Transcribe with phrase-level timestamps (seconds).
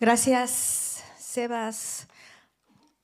[0.00, 2.06] Gracias, Sebas.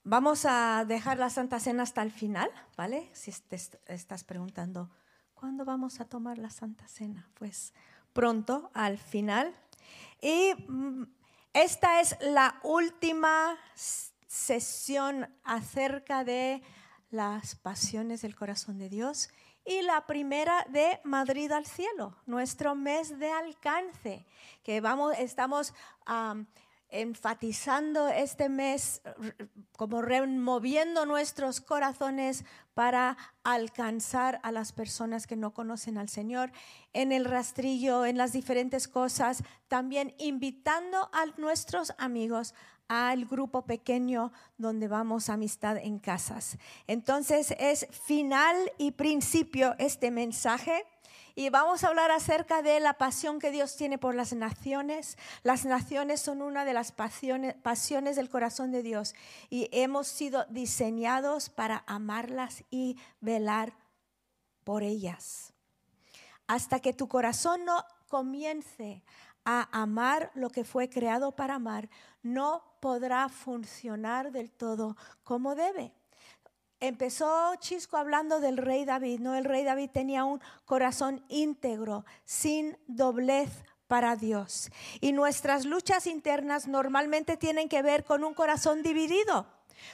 [0.04, 3.10] Vamos a dejar la Santa Cena hasta el final, ¿vale?
[3.15, 4.92] Si te estás preguntando,
[5.34, 7.28] ¿cuándo vamos a tomar la Santa Cena?
[7.34, 7.75] Pues
[8.12, 9.52] pronto, al final.
[10.20, 11.02] Y mm,
[11.52, 13.58] esta es la última
[14.29, 16.62] sesión acerca de
[17.11, 19.30] las pasiones del corazón de Dios
[19.64, 24.26] y la primera de Madrid al cielo, nuestro mes de alcance,
[24.62, 25.75] que vamos, estamos
[26.94, 29.03] enfatizando este mes,
[29.76, 32.45] como removiendo nuestros corazones
[32.75, 36.53] para alcanzar a las personas que no conocen al Señor,
[36.93, 42.55] en el rastrillo, en las diferentes cosas, también invitando a nuestros amigos
[42.87, 46.59] al grupo pequeño donde vamos amistad en casas.
[46.87, 50.84] Entonces es final y principio este mensaje
[51.37, 55.19] y vamos a hablar acerca de la pasión que Dios tiene por las naciones.
[55.42, 59.14] Las naciones son una de las pasiones, pasiones del corazón de Dios
[59.50, 63.75] y hemos sido diseñados para amarlas y velar
[64.62, 65.53] por ellas.
[66.47, 69.03] Hasta que tu corazón no comience
[69.44, 71.91] a amar lo que fue creado para amar,
[72.22, 75.92] no podrá funcionar del todo como debe
[76.80, 79.34] empezó Chisco hablando del rey David, ¿no?
[79.34, 83.50] El rey David tenía un corazón íntegro, sin doblez
[83.86, 84.70] para Dios.
[85.00, 89.47] Y nuestras luchas internas normalmente tienen que ver con un corazón dividido.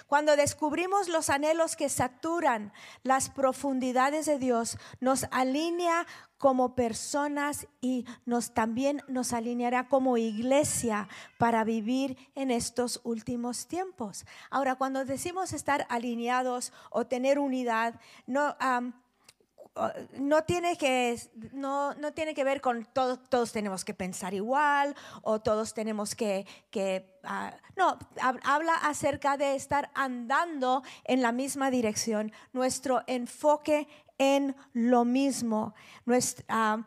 [0.07, 2.73] Cuando descubrimos los anhelos que saturan
[3.03, 6.07] las profundidades de Dios, nos alinea
[6.41, 11.07] como personas y nos también nos alineará como iglesia
[11.39, 14.25] para vivir en estos últimos tiempos.
[14.49, 18.57] Ahora, cuando decimos estar alineados o tener unidad, no
[20.19, 21.19] no tiene que,
[21.53, 26.47] no, no tiene que ver con todos tenemos que pensar igual o todos tenemos que,
[26.71, 27.99] que ah, no,
[28.45, 33.87] habla acerca de estar andando en la misma dirección, nuestro enfoque
[34.21, 36.87] en lo mismo nuestra,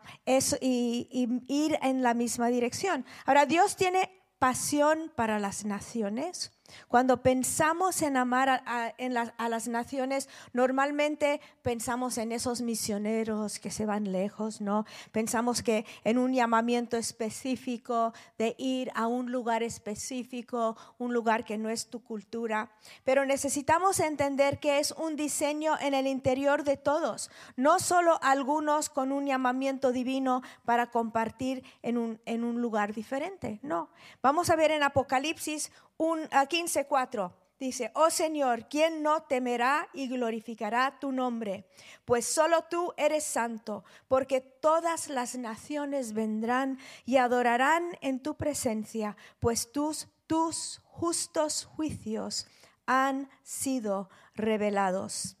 [0.60, 3.04] y, y ir en la misma dirección.
[3.26, 4.08] Ahora, Dios tiene
[4.38, 6.53] pasión para las naciones
[6.88, 14.12] cuando pensamos en amar a, las naciones, normalmente pensamos en esos misioneros que se van
[14.12, 14.86] lejos, ¿no?
[15.12, 21.58] Pensamos que en un llamamiento específico de ir a un lugar específico, un lugar que
[21.58, 22.70] no es tu cultura.
[23.04, 28.88] Pero necesitamos entender que es un diseño en el interior de todos, no solo algunos
[28.88, 33.90] con un llamamiento divino para compartir en un, en un lugar diferente, no.
[34.22, 40.08] Vamos a ver en Apocalipsis un, a 15.4 dice, oh Señor, ¿quién no temerá y
[40.08, 41.66] glorificará tu nombre?
[42.04, 49.16] Pues solo tú eres santo, porque todas las naciones vendrán y adorarán en tu presencia,
[49.40, 52.46] pues tus, tus justos juicios
[52.86, 55.36] han sido revelados.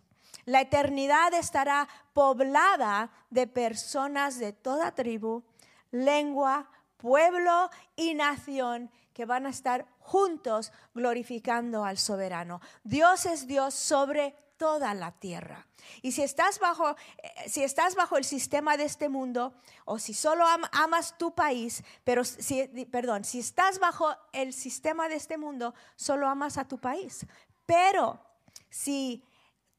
[0.46, 5.42] La eternidad estará poblada de personas de toda tribu,
[5.90, 12.60] lengua, pueblo y nación que van a estar juntos glorificando al soberano.
[12.82, 15.66] Dios es Dios sobre toda la tierra.
[16.02, 19.54] Y si estás bajo, eh, si estás bajo el sistema de este mundo,
[19.84, 25.16] o si solo amas tu país, pero si, perdón, si estás bajo el sistema de
[25.16, 27.26] este mundo, solo amas a tu país.
[27.66, 28.20] Pero
[28.70, 29.24] si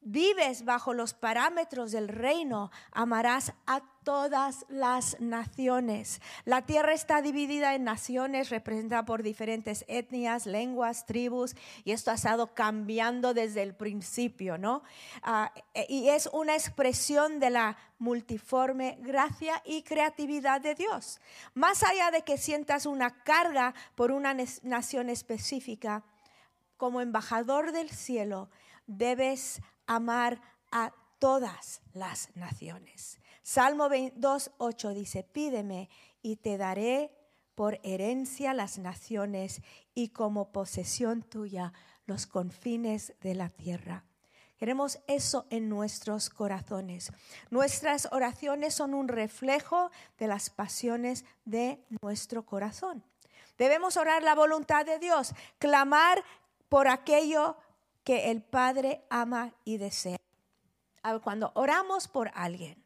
[0.06, 6.20] vives bajo los parámetros del reino, amarás a todas las naciones.
[6.44, 12.14] La tierra está dividida en naciones, representada por diferentes etnias, lenguas, tribus, y esto ha
[12.14, 14.84] estado cambiando desde el principio, ¿no?
[15.22, 21.20] Ah, e, y es una expresión de la multiforme gracia y creatividad de Dios.
[21.54, 26.04] Más allá de que sientas una carga por una nación específica,
[26.76, 28.50] como embajador del cielo,
[28.86, 33.20] debes amar a todas las naciones.
[33.42, 35.88] Salmo 2, 8 dice, pídeme
[36.22, 37.12] y te daré
[37.54, 39.62] por herencia las naciones
[39.94, 41.72] y como posesión tuya
[42.06, 44.04] los confines de la tierra.
[44.58, 47.12] Queremos eso en nuestros corazones.
[47.50, 53.04] Nuestras oraciones son un reflejo de las pasiones de nuestro corazón.
[53.58, 56.24] Debemos orar la voluntad de Dios, clamar
[56.68, 57.56] por aquello
[58.06, 60.16] que el Padre ama y desea.
[61.24, 62.80] Cuando oramos por alguien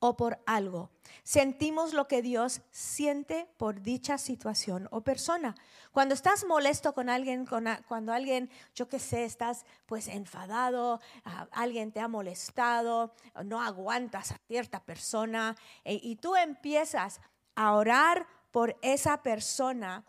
[0.00, 0.90] o por algo,
[1.22, 5.54] sentimos lo que Dios siente por dicha situación o persona.
[5.92, 7.46] Cuando estás molesto con alguien,
[7.86, 11.00] cuando alguien, yo qué sé, estás pues enfadado,
[11.52, 13.14] alguien te ha molestado,
[13.44, 17.20] no aguantas a cierta persona e, y tú empiezas
[17.54, 20.04] a orar por esa persona,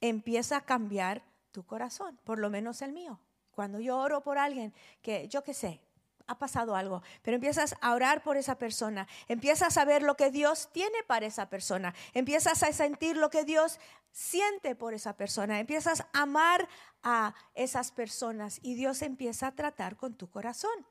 [0.00, 3.18] empieza a cambiar tu corazón, por lo menos el mío.
[3.50, 5.80] Cuando yo oro por alguien que yo qué sé,
[6.26, 10.30] ha pasado algo, pero empiezas a orar por esa persona, empiezas a ver lo que
[10.30, 13.80] Dios tiene para esa persona, empiezas a sentir lo que Dios
[14.12, 16.68] siente por esa persona, empiezas a amar
[17.02, 20.86] a esas personas y Dios empieza a tratar con tu corazón.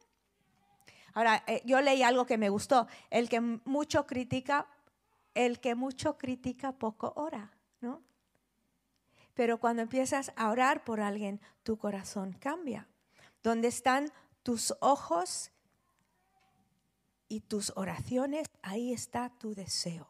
[1.13, 4.65] Ahora, eh, yo leí algo que me gustó, el que mucho critica,
[5.35, 7.51] el que mucho critica poco ora,
[7.81, 8.01] ¿no?
[9.35, 12.87] Pero cuando empiezas a orar por alguien, tu corazón cambia.
[13.43, 14.11] ¿Dónde están
[14.41, 15.51] tus ojos
[17.27, 20.07] y tus oraciones, ahí está tu deseo.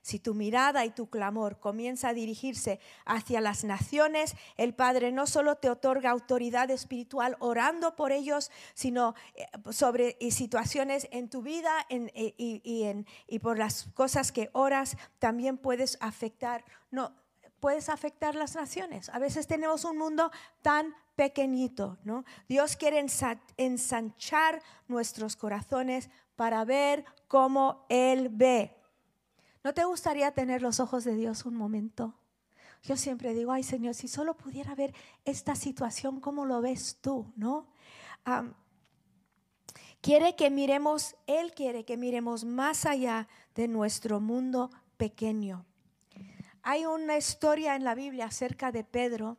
[0.00, 5.26] Si tu mirada y tu clamor comienza a dirigirse hacia las naciones, el Padre no
[5.26, 11.86] solo te otorga autoridad espiritual orando por ellos, sino eh, sobre situaciones en tu vida
[11.88, 16.64] eh, y, y por las cosas que oras, también puedes afectar.
[16.90, 17.14] No,
[17.64, 19.08] puedes afectar las naciones.
[19.08, 20.30] A veces tenemos un mundo
[20.60, 22.26] tan pequeñito, ¿no?
[22.46, 23.02] Dios quiere
[23.56, 28.76] ensanchar nuestros corazones para ver cómo Él ve.
[29.62, 32.12] ¿No te gustaría tener los ojos de Dios un momento?
[32.82, 34.94] Yo siempre digo, ay Señor, si solo pudiera ver
[35.24, 37.32] esta situación, ¿cómo lo ves tú?
[37.34, 37.66] ¿No?
[40.02, 45.64] quiere que miremos, Él quiere que miremos más allá de nuestro mundo pequeño.
[46.64, 49.38] Hay una historia en la Biblia acerca de Pedro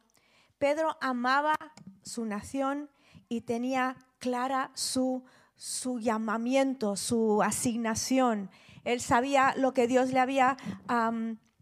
[0.58, 1.56] Pedro amaba
[2.02, 2.90] su nación
[3.28, 5.24] y tenía clara su,
[5.56, 8.50] su llamamiento, su asignación.
[8.84, 10.58] Él sabía lo que Dios le había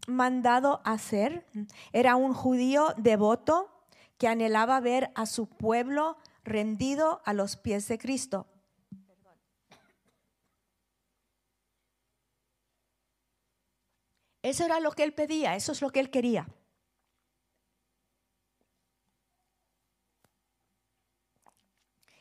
[0.06, 1.46] mandado hacer.
[1.92, 3.70] Era un judío devoto
[4.18, 8.46] que anhelaba ver a su pueblo rendido a los pies de Cristo.
[14.44, 16.46] Eso era lo que él pedía, eso es lo que él quería.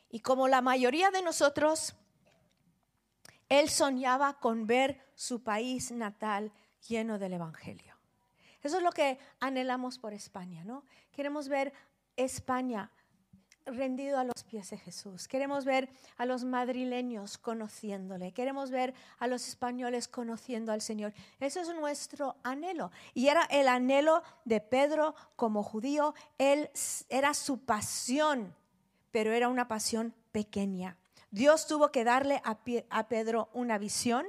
[0.10, 1.98] Y como la mayoría de nosotros,
[3.50, 6.54] él soñaba con ver su país natal
[6.88, 7.98] lleno del Evangelio.
[8.62, 10.86] Eso es lo que anhelamos por España, ¿no?
[11.12, 11.74] Queremos ver
[12.16, 12.90] España
[13.66, 15.28] rendido a los pies de Jesús.
[15.28, 18.32] Queremos ver a los madrileños conociéndole.
[18.32, 21.14] Queremos ver a los españoles conociendo al Señor.
[21.40, 22.92] Eso es nuestro anhelo.
[23.14, 26.14] Y era el anhelo de Pedro como judío.
[26.38, 26.70] Él
[27.10, 28.56] era su pasión
[29.14, 30.98] pero era una pasión pequeña.
[31.30, 34.26] Dios tuvo que darle a, Pedro una visión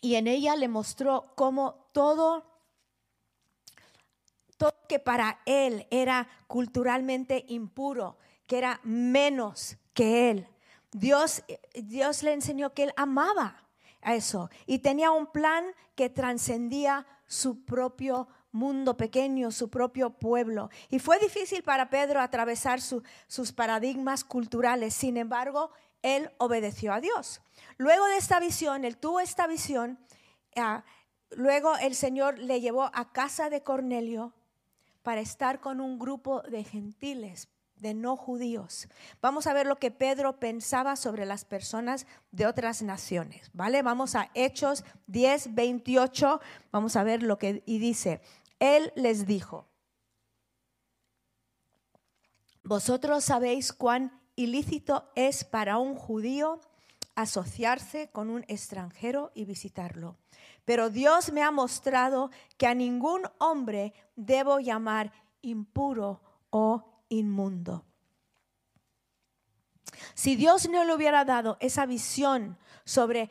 [0.00, 2.49] y en ella le mostró cómo todo
[4.90, 10.48] que para él era culturalmente impuro, que era menos que él.
[10.90, 11.44] Dios,
[11.74, 13.68] Dios le enseñó que él amaba
[14.02, 15.64] a eso y tenía un plan
[15.94, 20.70] que trascendía su propio mundo pequeño, su propio pueblo.
[20.88, 24.92] Y fue difícil para Pedro atravesar sus paradigmas culturales.
[24.92, 25.70] Sin embargo,
[26.02, 27.42] él obedeció a Dios.
[27.76, 30.00] Luego de esta visión, él tuvo esta visión.
[30.56, 30.82] Ah,
[31.30, 34.34] luego el Señor le llevó a casa de Cornelio
[35.02, 38.88] para estar con un grupo de gentiles, de no judíos.
[39.20, 43.82] Vamos a ver lo que Pedro pensaba sobre las personas de otras naciones, ¿vale?
[43.82, 46.40] Vamos a Hechos 10, 28,
[46.70, 48.20] vamos a ver lo que y dice,
[48.58, 49.66] él les dijo,
[52.62, 56.60] vosotros sabéis cuán ilícito es para un judío
[57.22, 60.16] asociarse con un extranjero y visitarlo.
[60.64, 65.12] Pero Dios me ha mostrado que a ningún hombre debo llamar
[65.42, 67.84] impuro o inmundo.
[70.14, 73.30] Si Dios no le hubiera dado esa visión sobre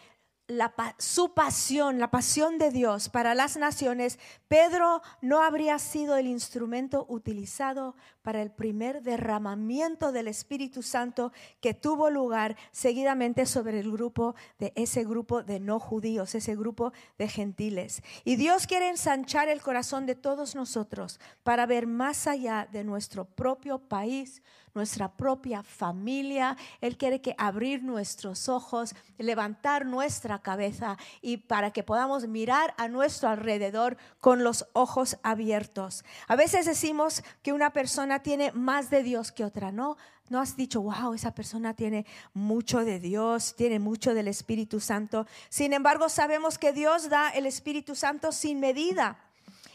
[0.98, 7.06] su pasión, la pasión de Dios para las naciones, Pedro no habría sido el instrumento
[7.08, 14.36] utilizado para el primer derramamiento del Espíritu Santo que tuvo lugar seguidamente sobre el grupo
[14.58, 18.02] de ese grupo de no judíos, ese grupo de gentiles.
[18.24, 23.26] Y Dios quiere ensanchar el corazón de todos nosotros para ver más allá de nuestro
[23.26, 24.42] propio país,
[24.80, 26.56] nuestra propia familia.
[26.80, 32.88] Él quiere que abrir nuestros ojos, levantar nuestra cabeza y para que podamos mirar a
[32.88, 36.06] nuestro alrededor con los ojos abiertos.
[36.30, 39.98] A veces decimos que una persona tiene más de Dios que otra, ¿no?
[40.30, 45.28] No has dicho, wow, esa persona tiene mucho de Dios, tiene mucho del Espíritu Santo.
[45.50, 49.20] Sin embargo, sabemos que Dios da el Espíritu Santo sin medida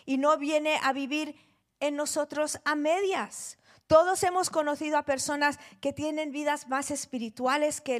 [0.06, 1.36] y no viene a vivir
[1.80, 3.58] en nosotros a medias.
[3.86, 7.96] Todos hemos conocido a personas que tienen vidas más espirituales que,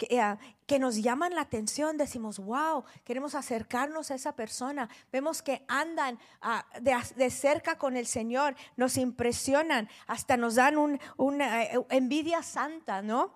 [0.00, 1.96] eh, que, nos llaman la atención.
[1.96, 4.88] Decimos, wow, queremos acercarnos a esa persona.
[5.12, 11.62] Vemos que andan ah, de, cerca con el Señor, nos impresionan, hasta nos dan una
[11.62, 13.32] eh, envidia santa, ¿no?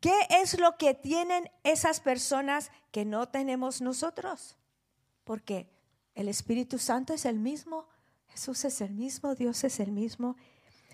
[0.00, 4.56] ¿Qué es lo que tienen esas personas que no tenemos nosotros?
[5.24, 5.68] Porque
[6.14, 7.88] el Espíritu Santo es el mismo,
[8.28, 10.36] Jesús es el mismo, Dios es el mismo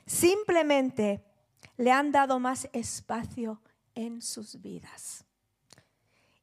[0.06, 1.24] Simplemente
[1.76, 3.60] le han dado más espacio
[3.94, 5.24] en sus vidas.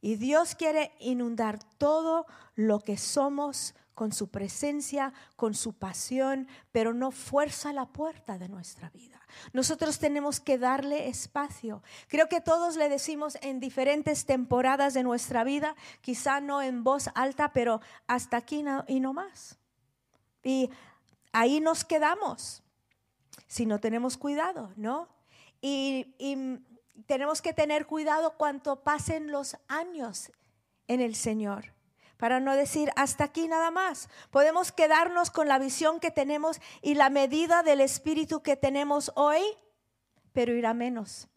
[0.00, 2.26] Y Dios quiere inundar todo
[2.56, 8.48] lo que somos con su presencia, con su pasión, pero no fuerza la puerta de
[8.48, 9.20] nuestra vida.
[9.52, 11.82] Nosotros tenemos que darle espacio.
[12.08, 17.10] Creo que todos le decimos en diferentes temporadas de nuestra vida, quizá no en voz
[17.14, 19.58] alta, pero hasta aquí y no más.
[20.42, 20.70] Y
[21.32, 22.62] ahí nos quedamos
[23.46, 25.08] si no tenemos cuidado, ¿no?
[25.60, 26.06] Y,
[27.06, 30.30] tenemos que tener cuidado cuanto pasen los años
[30.88, 31.72] en el Señor
[32.18, 34.10] para no decir hasta aquí nada más.
[34.30, 39.40] Podemos quedarnos con la visión que tenemos y la medida del espíritu que tenemos hoy,
[40.32, 41.28] pero irá menos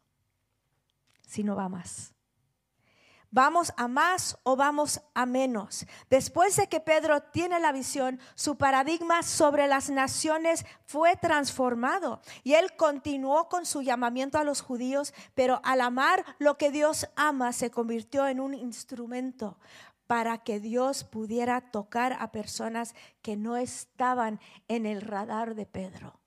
[1.25, 2.14] si no va más.
[3.31, 5.85] ¿Vamos a más o vamos a menos?
[6.09, 12.53] Después de que Pedro tiene la visión, su paradigma sobre las naciones fue transformado y
[12.53, 17.53] él continuó con su llamamiento a los judíos, pero al amar lo que Dios ama
[17.53, 19.57] se convirtió en un instrumento
[20.07, 26.19] para que Dios pudiera tocar a personas que no estaban en el radar de Pedro.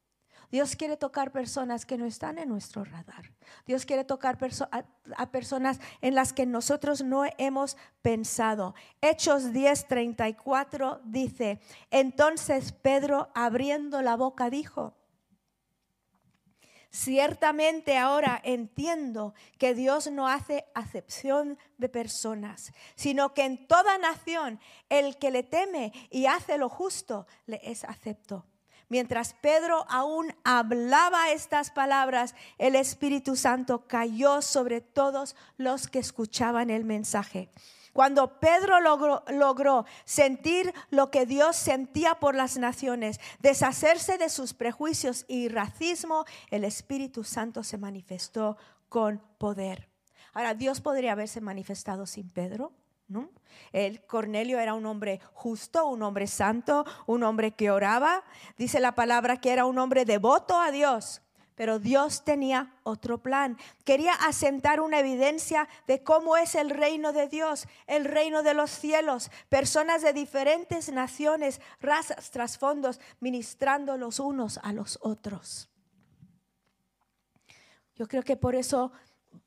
[0.50, 3.32] Dios quiere tocar personas que no están en nuestro radar.
[3.66, 4.38] Dios quiere tocar
[5.16, 8.74] a, personas en las que nosotros no hemos pensado.
[9.02, 14.94] Hechos 10:34 dice, entonces Pedro abriendo la boca dijo,
[16.90, 24.58] Ciertamente ahora entiendo que Dios no hace acepción de personas, sino que en toda nación
[24.88, 28.46] el que le teme y hace lo justo le es acepto.
[28.88, 36.70] Mientras Pedro aún hablaba estas palabras, el Espíritu Santo cayó sobre todos los que escuchaban
[36.70, 37.50] el mensaje.
[37.92, 45.24] Cuando Pedro logró, sentir lo que Dios sentía por las naciones, deshacerse de sus prejuicios
[45.28, 48.56] y racismo, el Espíritu Santo se manifestó
[48.88, 49.88] con poder.
[50.32, 52.72] Ahora, Dios podría haberse manifestado sin Pedro.
[53.72, 58.24] El Cornelio era un hombre justo, un hombre santo, un hombre que oraba.
[58.56, 61.22] Dice la palabra que era un hombre devoto a Dios.
[61.54, 63.58] Pero Dios tenía otro plan.
[63.84, 68.70] Quería asentar una evidencia de cómo es el reino de Dios, el reino de los
[68.70, 69.30] cielos.
[69.48, 75.68] Personas de diferentes naciones, razas, trasfondos, ministrando los unos a los otros.
[77.96, 78.92] Yo creo que por eso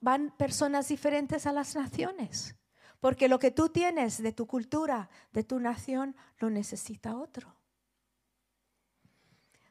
[0.01, 2.56] van personas diferentes a las naciones
[3.01, 7.53] porque lo que tú tienes de tu cultura, de tu nación, lo necesita otro.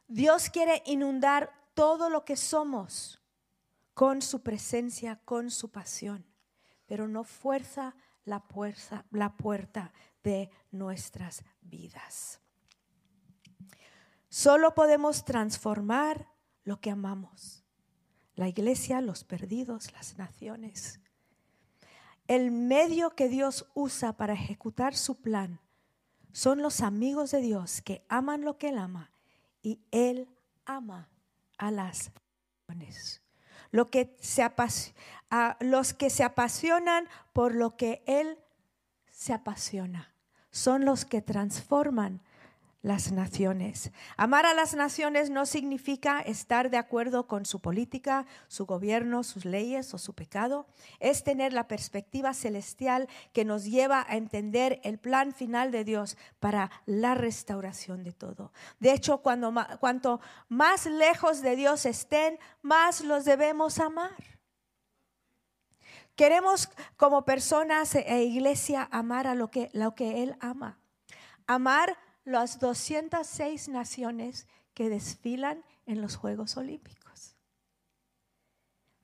[0.08, 3.22] Dios quiere inundar todo lo que somos
[3.94, 6.26] con su presencia, con su pasión,
[6.86, 7.94] pero no fuerza
[8.24, 9.92] la, puerta,
[10.24, 12.40] de nuestras vidas.
[14.28, 16.28] Solo podemos transformar
[16.64, 17.64] lo que amamos.
[18.34, 21.00] La iglesia, los perdidos, las naciones
[22.30, 25.58] el medio que Dios usa para ejecutar su plan
[26.30, 29.10] son los amigos de Dios que aman lo que Él ama
[29.62, 30.28] y Él
[30.64, 31.08] ama
[31.58, 32.12] a las
[32.68, 33.20] naciones.
[33.72, 34.48] Lo que se
[35.58, 38.38] los que se apasionan por lo que Él
[39.10, 40.14] se apasiona
[40.52, 42.22] son los que transforman
[42.82, 43.92] las naciones.
[44.16, 49.44] Amar a las naciones no significa estar de acuerdo con su política, su gobierno, sus
[49.44, 50.66] leyes o su pecado.
[50.98, 56.16] Es tener la perspectiva celestial que nos lleva a entender el plan final de Dios
[56.38, 58.52] para la restauración de todo.
[58.78, 64.40] De hecho, cuando, cuanto más lejos de Dios estén, más los debemos amar.
[66.16, 70.78] Queremos como personas e iglesia amar a lo que, lo que Él ama.
[71.46, 71.96] Amar
[72.30, 77.36] las 206 naciones que desfilan en los Juegos Olímpicos.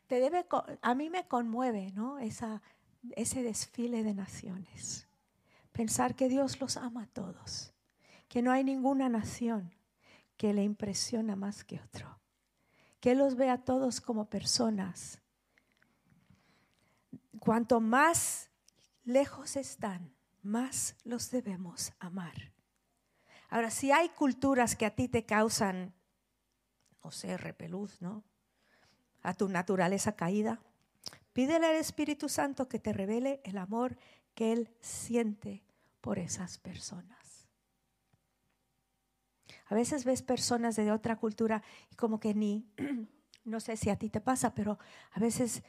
[0.06, 0.46] Te debe,
[0.82, 2.18] a mí me conmueve ¿no?
[2.18, 2.62] Esa,
[3.16, 5.08] ese desfile de naciones.
[5.72, 7.74] Pensar que Dios los ama a todos,
[8.28, 9.74] que no hay ninguna nación
[10.36, 12.20] que le impresiona más que otro,
[13.00, 15.20] que los ve a todos como personas.
[17.40, 18.50] Cuanto más
[19.04, 22.55] lejos están, más los debemos amar.
[23.48, 25.94] Ahora, si hay culturas que a ti te causan
[27.06, 28.24] José, repeluz, ¿no?
[29.22, 30.60] A tu naturaleza caída.
[31.32, 33.96] Pídele al Espíritu Santo que te revele el amor
[34.34, 35.62] que Él siente
[36.00, 37.46] por esas personas.
[39.66, 41.62] A veces ves personas de otra cultura
[41.92, 42.68] y como que ni,
[43.44, 44.76] no sé si a ti te pasa, pero
[45.12, 45.62] a veces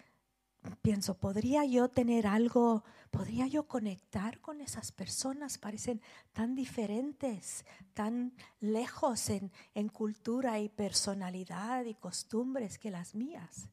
[0.81, 5.57] pienso, ¿podría yo tener algo, podría yo conectar con esas personas?
[5.57, 6.01] Parecen
[6.33, 13.69] tan diferentes, tan lejos en, en cultura y personalidad y costumbres que las mías.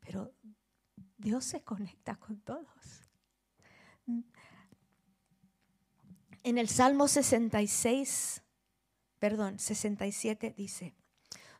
[0.00, 0.32] Pero
[1.18, 3.10] Dios se conecta con todos.
[6.42, 8.42] En el Salmo 66,
[9.18, 10.94] perdón, 67 dice,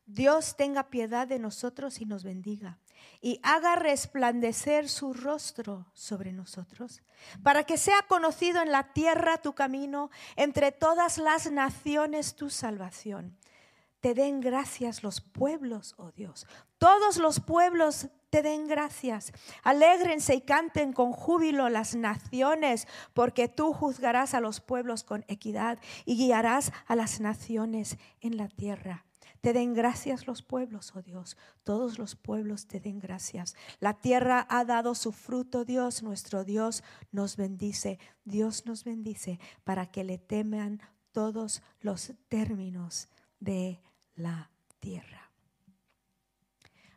[0.07, 2.79] Dios tenga piedad de nosotros y nos bendiga
[3.21, 7.03] y haga resplandecer su rostro sobre nosotros,
[7.43, 13.37] para que sea conocido en la tierra tu camino, entre todas las naciones tu salvación.
[14.01, 16.47] Te den gracias los pueblos, oh Dios.
[16.79, 19.33] Todos los pueblos te den gracias.
[19.63, 25.79] Alégrense y canten con júbilo las naciones, porque tú juzgarás a los pueblos con equidad
[26.05, 29.05] y guiarás a las naciones en la tierra.
[29.47, 31.37] Te den gracias los pueblos, oh Dios.
[31.63, 33.55] Todos los pueblos te den gracias.
[33.79, 36.03] La tierra ha dado su fruto, Dios.
[36.03, 38.01] Nuestro Dios nos bendice.
[38.25, 40.81] Dios nos bendice para que le teman
[41.13, 43.81] todos los términos de
[44.17, 44.51] la
[44.81, 45.31] tierra.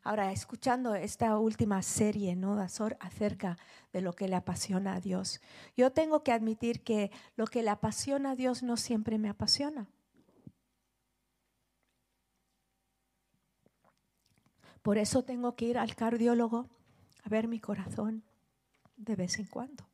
[0.01, 2.59] Ahora, escuchando esta última serie, ¿no?
[2.59, 3.57] acerca
[3.93, 5.39] de lo que le apasiona a Dios,
[5.77, 9.87] yo tengo que admitir que lo que le apasiona a Dios no siempre me apasiona.
[14.81, 16.69] Por eso tengo que ir al cardiólogo
[17.23, 18.23] a ver mi corazón
[18.97, 19.87] de vez en cuando.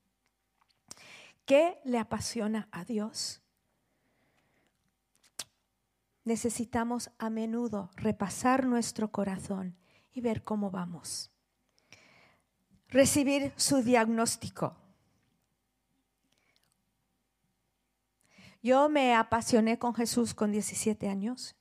[1.45, 3.41] ¿Qué le apasiona a Dios?
[6.23, 9.75] Necesitamos a menudo repasar nuestro corazón
[10.11, 11.31] y ver cómo vamos.
[12.89, 14.75] Recibir su diagnóstico.
[18.63, 21.55] Yo me apasioné con Jesús con 17 años.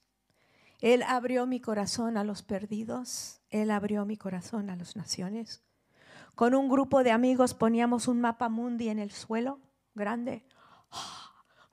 [0.85, 3.41] Él abrió mi corazón a los perdidos.
[3.49, 5.63] Él abrió mi corazón a las naciones.
[6.35, 9.61] Con un grupo de amigos poníamos un mapa mundi en el suelo
[9.95, 10.45] grande.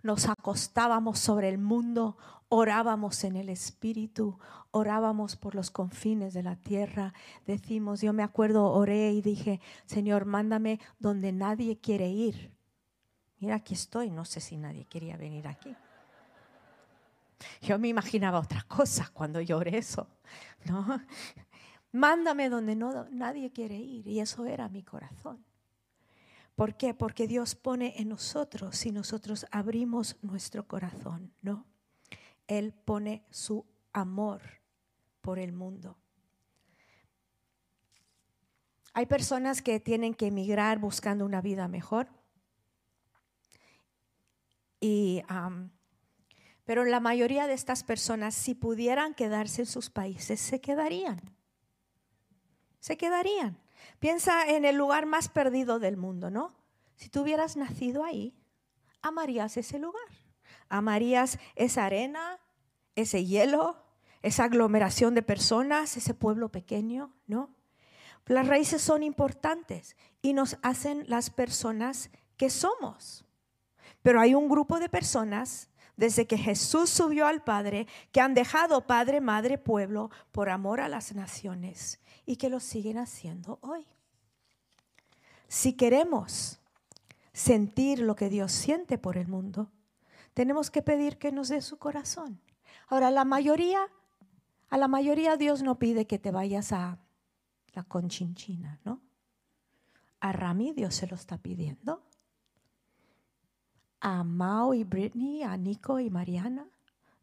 [0.01, 2.15] Nos acostábamos sobre el mundo,
[2.47, 4.39] orábamos en el Espíritu,
[4.71, 7.13] orábamos por los confines de la tierra.
[7.45, 12.55] Decimos, yo me acuerdo, oré y dije, Señor, mándame donde nadie quiere ir.
[13.39, 15.75] Mira, aquí estoy, no sé si nadie quería venir aquí.
[17.61, 20.07] Yo me imaginaba otra cosa cuando lloré eso,
[20.65, 21.01] ¿no?
[21.91, 24.07] Mándame donde no, nadie quiere ir.
[24.07, 25.45] Y eso era mi corazón.
[26.55, 26.93] ¿Por qué?
[26.93, 31.65] Porque Dios pone en nosotros, si nosotros abrimos nuestro corazón, ¿no?
[32.47, 34.41] Él pone su amor
[35.21, 35.97] por el mundo.
[38.93, 42.09] Hay personas que tienen que emigrar buscando una vida mejor.
[44.81, 45.23] Y,
[46.71, 51.19] pero la mayoría de estas personas, si pudieran quedarse en sus países, se quedarían.
[52.79, 53.59] Se quedarían.
[53.99, 56.55] Piensa en el lugar más perdido del mundo, ¿no?
[56.95, 58.33] Si tú hubieras nacido ahí,
[59.01, 60.01] amarías ese lugar.
[60.69, 62.39] Amarías esa arena,
[62.95, 63.75] ese hielo,
[64.21, 67.53] esa aglomeración de personas, ese pueblo pequeño, ¿no?
[68.27, 73.25] Las raíces son importantes y nos hacen las personas que somos.
[74.01, 75.67] Pero hay un grupo de personas
[76.01, 80.89] desde que Jesús subió al Padre que han dejado Padre, Madre, pueblo por amor a
[80.89, 83.85] las naciones y que lo siguen haciendo hoy.
[85.47, 86.59] Si queremos
[87.33, 89.69] sentir lo que Dios siente por el mundo,
[90.33, 92.41] tenemos que pedir que nos dé su corazón.
[92.87, 93.87] Ahora, la mayoría,
[94.71, 96.97] a la mayoría Dios no pide que te vayas a
[97.75, 99.01] la conchinchina, ¿no?
[100.19, 102.01] A Rami Dios se lo está pidiendo.
[104.01, 106.67] A Mao y Britney, a Nico y Mariana,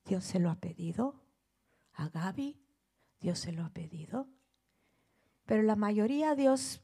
[0.04, 1.14] Dios se lo ha pedido.
[1.94, 2.56] A Gaby,
[3.20, 4.26] Dios se lo ha pedido.
[5.44, 6.80] Pero la mayoría Dios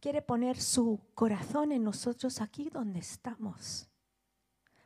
[0.00, 3.88] quiere poner su corazón en nosotros aquí donde estamos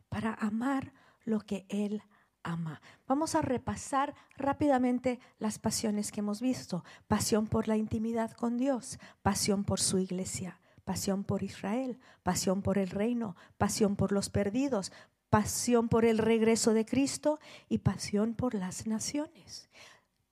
[0.08, 0.92] para amar
[1.24, 2.02] lo que Él
[2.42, 2.80] ama.
[3.06, 6.84] Vamos a repasar rápidamente las pasiones que hemos visto.
[7.08, 12.78] Pasión por la intimidad con Dios, pasión por su iglesia, pasión por Israel, pasión por
[12.78, 14.92] el reino, pasión por los perdidos,
[15.30, 19.68] pasión por el regreso de Cristo y pasión por las naciones.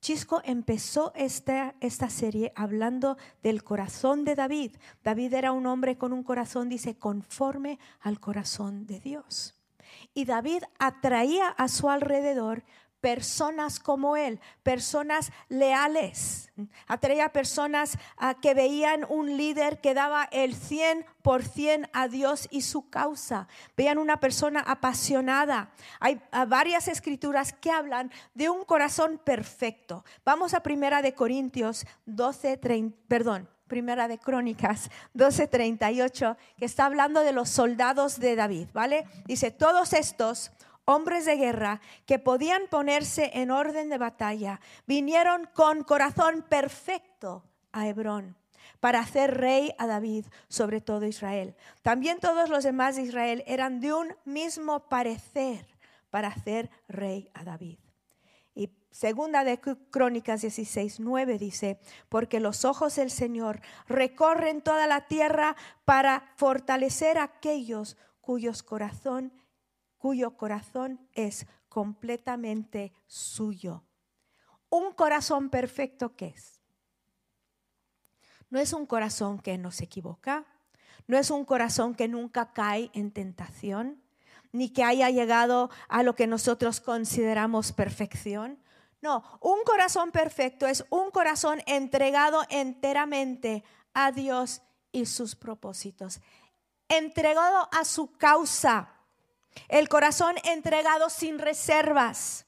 [0.01, 4.77] Chisco empezó esta, esta serie hablando del corazón de David.
[5.03, 9.57] David era un hombre con un corazón, dice, conforme al corazón de Dios.
[10.15, 12.63] Y David atraía a su alrededor
[13.05, 16.51] personas como él, personas leales.
[16.87, 22.89] Atraía personas ah, que veían un líder que daba el 100% a Dios y su
[22.89, 23.47] causa.
[23.77, 25.69] Veían una persona apasionada.
[26.01, 30.03] Hay ah, varias escrituras que hablan de un corazón perfecto.
[30.25, 37.21] Vamos a Primera de Corintios 12, 30, perdón, Primera de Crónicas 12:38, que está hablando
[37.21, 39.05] de los soldados de David, ¿vale?
[39.27, 40.53] Dice, todos estos
[40.85, 47.89] hombres de guerra que podían ponerse en orden de batalla, vinieron con corazón perfecto a
[47.89, 48.37] Hebrón
[48.81, 51.55] para hacer rey a David sobre todo Israel.
[51.83, 55.67] También todos los demás de Israel eran de un mismo parecer
[56.11, 57.79] para hacer rey a David.
[58.55, 59.59] Y segunda de
[59.91, 67.19] Crónicas 16, 9 dice, porque los ojos del Señor recorren toda la tierra para fortalecer
[67.19, 69.33] a aquellos cuyos corazón,
[70.05, 73.85] cuyo corazón es completamente suyo.
[74.69, 76.61] Un corazón perfecto que es.
[78.51, 80.45] No es un corazón que no se equivoca,
[81.07, 84.03] no es un corazón que nunca cae en tentación,
[84.53, 88.63] ni que haya llegado a lo que nosotros consideramos perfección.
[89.01, 93.65] No, un corazón perfecto es un corazón entregado enteramente
[93.95, 94.61] a Dios
[94.93, 96.21] y sus propósitos,
[96.91, 98.94] entregado a su causa,
[99.69, 102.47] el corazón entregado sin reservas.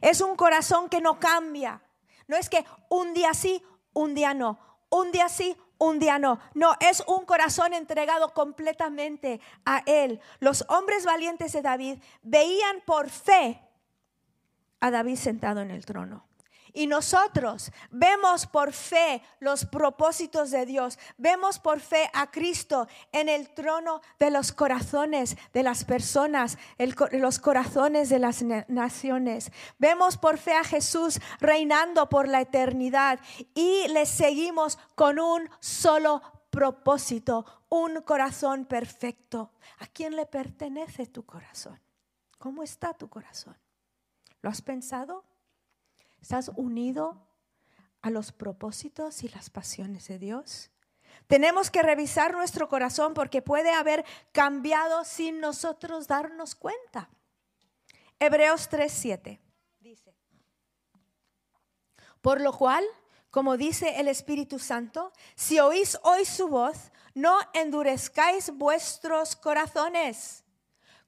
[0.00, 1.82] Es un corazón que no cambia.
[2.26, 3.62] No es que un día sí,
[3.92, 4.58] un día no,
[4.90, 6.38] un día sí, un día no.
[6.54, 10.20] No, es un corazón entregado completamente a Él.
[10.38, 13.60] Los hombres valientes de David veían por fe
[14.80, 16.26] a David sentado en el trono.
[16.74, 23.28] Y nosotros vemos por fe los propósitos de Dios, vemos por fe a Cristo en
[23.28, 26.56] el trono de los corazones de las personas,
[27.12, 29.52] los corazones de las naciones.
[29.78, 33.20] Vemos por fe a Jesús reinando por la eternidad
[33.54, 39.52] y le seguimos con un solo propósito, un corazón perfecto.
[39.78, 41.80] ¿A quién le pertenece tu corazón?
[42.38, 43.56] ¿Cómo está tu corazón?
[44.40, 45.24] ¿Lo has pensado?
[46.22, 47.20] ¿Estás unido
[48.00, 50.70] a los propósitos y las pasiones de Dios?
[51.26, 57.10] Tenemos que revisar nuestro corazón porque puede haber cambiado sin nosotros darnos cuenta.
[58.20, 59.40] Hebreos 3:7
[59.80, 60.14] dice,
[62.20, 62.84] por lo cual,
[63.30, 70.44] como dice el Espíritu Santo, si oís hoy su voz, no endurezcáis vuestros corazones,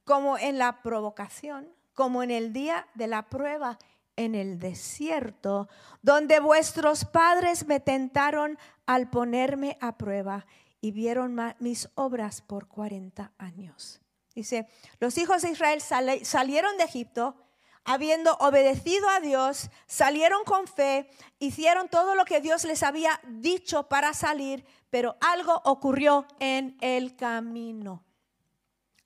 [0.05, 3.79] como en la provocación, como en el día de la prueba
[4.17, 5.69] en el desierto,
[6.03, 10.47] donde vuestros padres me tentaron al ponerme a prueba
[10.81, 14.01] y vieron mis obras por 40 años.
[14.35, 14.69] Dice,
[15.01, 17.37] los hijos de Israel salieron de Egipto,
[17.85, 23.89] habiendo obedecido a Dios, salieron con fe, hicieron todo lo que Dios les había dicho
[23.89, 28.05] para salir, pero algo ocurrió en el camino.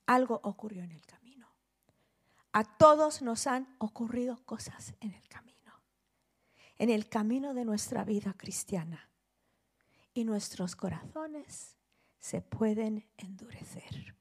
[0.07, 1.18] Algo ocurrió en el camino.
[2.59, 5.81] A todos nos han ocurrido cosas en el camino,
[6.77, 9.09] en el camino de nuestra vida cristiana.
[10.13, 11.77] Y nuestros corazones
[12.19, 14.17] se pueden endurecer.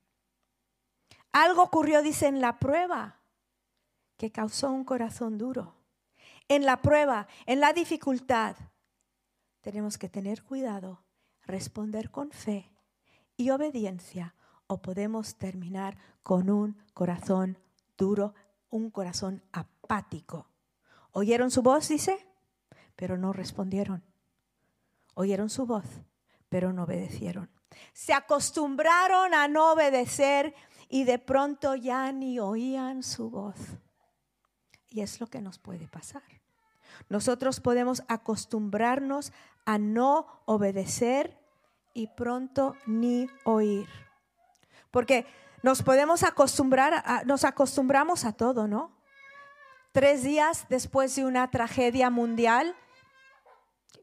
[1.32, 3.23] Algo ocurrió, dice, en la prueba
[4.17, 5.73] que causó un corazón duro.
[6.47, 8.56] En la prueba, en la dificultad,
[9.62, 11.04] tenemos que tener cuidado,
[11.41, 12.71] responder con fe
[13.36, 14.36] y obediencia
[14.67, 17.58] o podemos terminar con un corazón
[17.97, 18.33] duro,
[18.69, 20.47] un corazón apático.
[21.12, 22.27] ¿Oyeron su voz, dice?
[22.95, 24.03] Pero no respondieron.
[25.15, 25.86] Oyeron su voz,
[26.49, 27.49] pero no obedecieron.
[27.93, 30.53] Se acostumbraron a no obedecer
[30.89, 33.57] y de pronto ya ni oían su voz.
[34.89, 36.23] Y es lo que nos puede pasar.
[37.10, 39.33] Nosotros podemos acostumbrarnos
[39.65, 41.38] a no obedecer
[41.93, 43.88] y pronto ni oír.
[44.91, 45.25] Porque
[45.63, 48.91] nos podemos acostumbrar, nos acostumbramos a todo, ¿no?
[49.91, 52.76] Tres días después de una tragedia mundial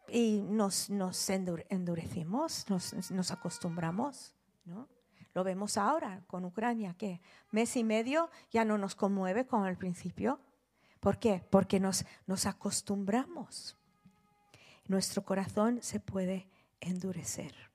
[0.09, 4.89] y nos, nos endurecimos, nos, nos acostumbramos, ¿no?
[5.35, 9.77] Lo vemos ahora con Ucrania, que mes y medio ya no nos conmueve como al
[9.77, 10.39] principio.
[11.01, 11.45] ¿Por qué?
[11.51, 13.77] Porque nos, nos acostumbramos.
[14.87, 16.49] Nuestro corazón se puede
[16.81, 17.74] endurecer.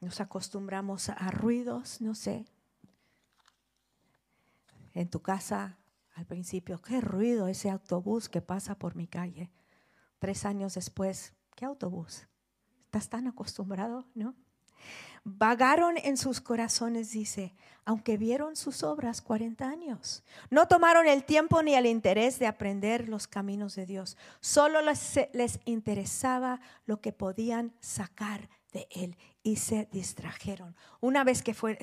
[0.00, 2.44] Nos acostumbramos a ruidos, no sé.
[4.94, 5.78] En tu casa,
[6.14, 9.50] al principio, qué ruido ese autobús que pasa por mi calle.
[10.18, 12.26] Tres años después, ¿qué autobús?
[12.84, 14.34] Estás tan acostumbrado, ¿no?
[15.24, 20.22] Vagaron en sus corazones, dice, aunque vieron sus obras 40 años.
[20.50, 24.16] No tomaron el tiempo ni el interés de aprender los caminos de Dios.
[24.40, 29.16] Solo les, les interesaba lo que podían sacar de él
[29.48, 30.76] y se distrajeron.
[31.00, 31.78] Una vez que, fue,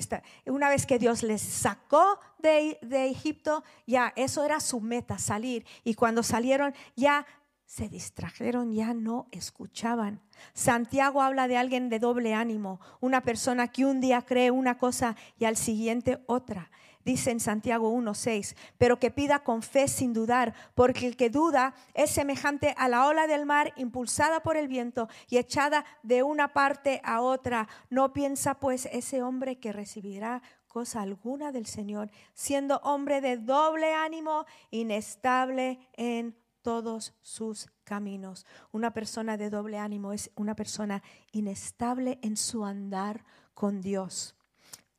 [0.46, 5.66] una vez que Dios les sacó de, de Egipto, ya eso era su meta, salir.
[5.82, 7.26] Y cuando salieron, ya
[7.64, 10.20] se distrajeron, ya no escuchaban.
[10.54, 15.16] Santiago habla de alguien de doble ánimo, una persona que un día cree una cosa
[15.36, 16.70] y al siguiente otra.
[17.06, 21.72] Dice en Santiago 1.6, pero que pida con fe sin dudar, porque el que duda
[21.94, 26.52] es semejante a la ola del mar impulsada por el viento y echada de una
[26.52, 27.68] parte a otra.
[27.90, 33.94] No piensa pues ese hombre que recibirá cosa alguna del Señor, siendo hombre de doble
[33.94, 38.44] ánimo, inestable en todos sus caminos.
[38.72, 44.35] Una persona de doble ánimo es una persona inestable en su andar con Dios.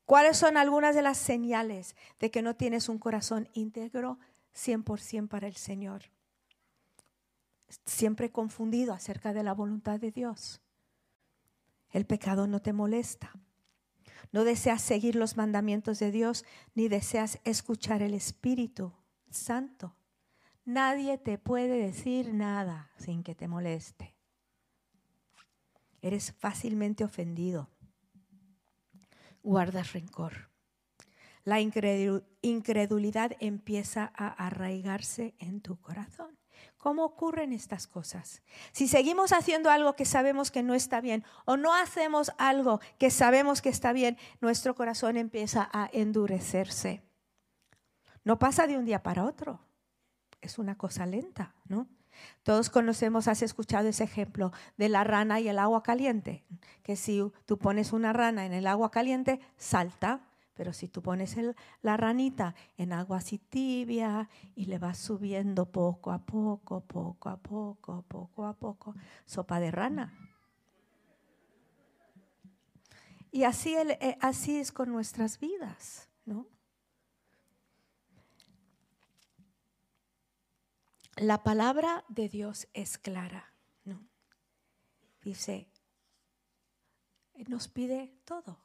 [0.08, 4.18] ¿Cuáles son algunas de las señales de que no tienes un corazón íntegro
[4.56, 6.04] 100% para el Señor?
[7.86, 10.62] Siempre confundido acerca de la voluntad de Dios.
[11.92, 13.34] El pecado no te molesta.
[14.32, 18.94] No deseas seguir los mandamientos de Dios ni deseas escuchar el Espíritu
[19.30, 19.94] Santo.
[20.64, 24.16] Nadie te puede decir nada sin que te moleste.
[26.02, 27.70] Eres fácilmente ofendido.
[29.48, 30.50] Guardas rencor.
[31.46, 36.38] La incredulidad empieza a arraigarse en tu corazón.
[36.76, 38.42] ¿Cómo ocurren estas cosas?
[38.74, 43.10] Si seguimos haciendo algo que sabemos que no está bien o no hacemos algo que
[43.10, 47.02] sabemos que está bien, nuestro corazón empieza a endurecerse.
[48.26, 49.62] No pasa de un día para otro
[50.42, 51.88] es una cosa lenta, ¿no?
[52.44, 56.44] Todos conocemos, has escuchado ese ejemplo de la rana y el agua caliente,
[56.84, 60.22] que si tú pones una rana en el agua caliente, salta,
[60.58, 61.38] pero si tú pones
[61.84, 67.38] la ranita en agua así tibia y le vas subiendo poco a poco, poco a
[67.38, 70.14] poco, poco a poco, sopa de rana.
[73.32, 76.48] Y así, eh, así es con nuestras vidas, ¿no?
[81.18, 83.54] La palabra de Dios es clara,
[83.84, 84.08] ¿no?
[85.22, 85.70] Dice,
[87.48, 88.60] nos pide todo.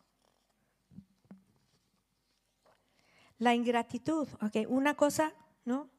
[3.38, 5.32] La ingratitud, ok, una cosa,
[5.64, 5.90] ¿no?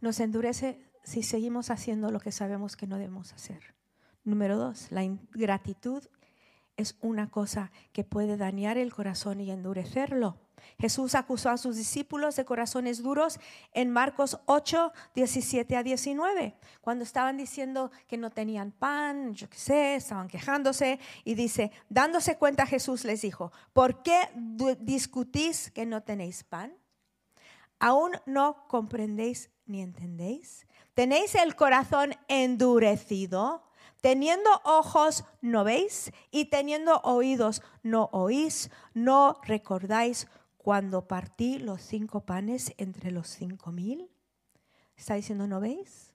[0.00, 3.74] Nos endurece si seguimos haciendo lo que sabemos que no debemos hacer.
[4.24, 6.04] Número dos, la ingratitud
[6.76, 10.38] es una cosa que puede dañar el corazón y endurecerlo.
[10.78, 13.38] Jesús acusó a sus discípulos de corazones duros
[13.72, 19.58] en Marcos 8, 17 a 19, cuando estaban diciendo que no tenían pan, yo qué
[19.58, 24.18] sé, estaban quejándose y dice, dándose cuenta Jesús les dijo, ¿por qué
[24.80, 26.74] discutís que no tenéis pan?
[27.78, 30.66] ¿Aún no comprendéis ni entendéis?
[30.94, 33.62] ¿Tenéis el corazón endurecido?
[34.06, 42.20] Teniendo ojos no veis y teniendo oídos no oís, no recordáis cuando partí los cinco
[42.24, 44.08] panes entre los cinco mil?
[44.96, 46.14] Está diciendo, ¿no veis?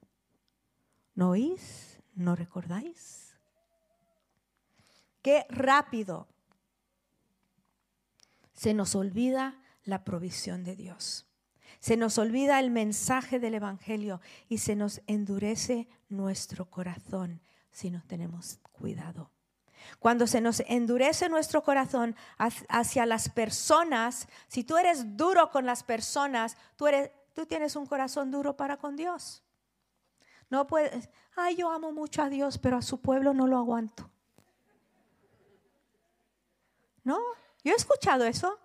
[1.14, 1.98] ¿No oís?
[2.14, 3.36] ¿No recordáis?
[5.20, 6.28] Qué rápido
[8.54, 11.26] se nos olvida la provisión de Dios.
[11.78, 18.02] Se nos olvida el mensaje del Evangelio y se nos endurece nuestro corazón si no
[18.06, 19.30] tenemos cuidado.
[19.98, 22.14] Cuando se nos endurece nuestro corazón
[22.68, 27.86] hacia las personas, si tú eres duro con las personas, tú, eres, tú tienes un
[27.86, 29.42] corazón duro para con Dios.
[30.50, 34.08] No puedes, ay, yo amo mucho a Dios, pero a su pueblo no lo aguanto.
[37.02, 37.18] ¿No?
[37.64, 38.58] Yo he escuchado eso.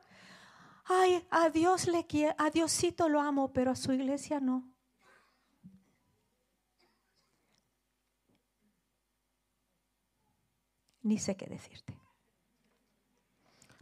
[0.86, 4.77] Ay, a Dios le quiero, a Diosito lo amo, pero a su iglesia no.
[11.08, 11.98] Ni sé qué decirte.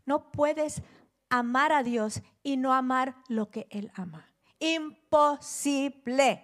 [0.06, 0.82] No puedes
[1.30, 4.30] amar a Dios y no amar lo que Él ama.
[4.60, 6.44] Imposible.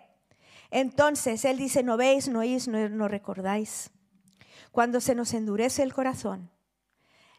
[0.72, 3.91] Entonces Él dice, no veis, no oís, no, recordáis.
[4.72, 6.50] Cuando se nos endurece el corazón,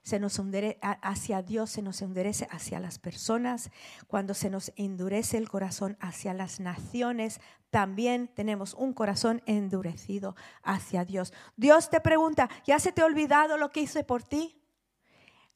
[0.03, 0.41] se nos
[0.81, 3.71] hacia Dios, se nos endurece hacia las personas,
[4.07, 7.41] cuando se nos endurece el corazón hacia las naciones,
[7.73, 11.33] también tenemos un corazón endurecido hacia Dios.
[11.57, 14.63] Dios te pregunta, ¿ya se te ha olvidado lo que hice por ti?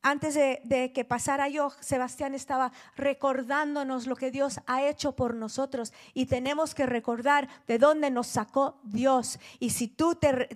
[0.03, 5.93] antes de, que pasara yo, Sebastián estaba recordándonos lo que Dios ha hecho por nosotros
[6.15, 9.41] y tenemos que recordar de dónde nos sacó Dios.
[9.59, 10.47] Y si tú te,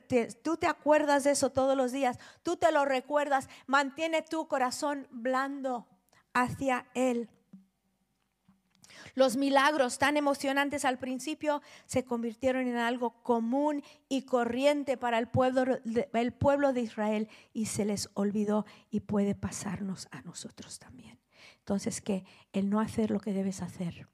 [0.44, 5.08] tú te acuerdas de eso todos los días, tú te lo recuerdas, mantiene tu corazón
[5.10, 5.88] blando
[6.32, 7.28] hacia Él.
[9.14, 15.28] Los milagros tan emocionantes al principio se convirtieron en algo común y corriente para el
[15.28, 15.78] pueblo,
[16.38, 21.18] pueblo de Israel y se les olvidó y puede pasarnos a nosotros también.
[21.58, 24.08] Entonces, que el no hacer lo que debes hacer,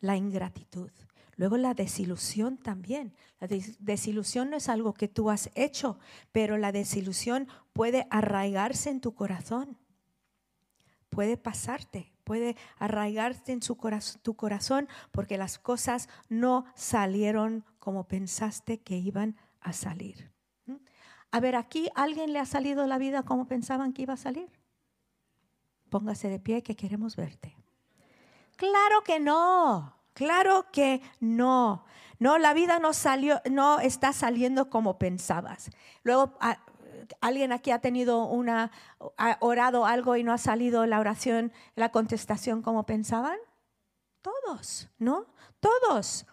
[0.00, 0.90] la ingratitud.
[1.36, 3.14] Luego la desilusión también.
[3.40, 3.46] La
[3.78, 5.98] desilusión no es algo que tú has hecho,
[6.32, 9.78] pero la desilusión puede arraigarse en tu corazón.
[11.10, 13.74] Puede pasarte, puede arraigarte en su
[14.22, 20.30] tu corazón porque las cosas no salieron como pensaste que iban a salir.
[21.30, 24.50] A ver, aquí alguien le ha salido la vida como pensaban que iba a salir.
[25.88, 27.56] Póngase de pie que queremos verte.
[28.56, 29.94] Claro que no.
[30.12, 31.86] Claro que no.
[32.18, 35.70] No, la vida no salió, no está saliendo como pensabas.
[36.02, 36.36] Luego
[37.20, 38.70] ¿Alguien aquí ha tenido una,
[39.16, 43.38] ha orado algo y no ha salido la oración, la contestación como pensaban?
[44.22, 45.26] Todos, ¿no?
[45.60, 46.26] Todos.